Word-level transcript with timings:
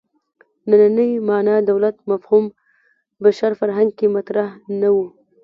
نننۍ 0.69 1.11
معنا 1.29 1.53
دولت 1.69 1.95
مفهوم 2.09 2.45
بشر 3.23 3.51
فرهنګ 3.59 3.89
کې 3.97 4.07
مطرح 4.15 4.49
نه 4.79 4.89
و. 4.95 4.97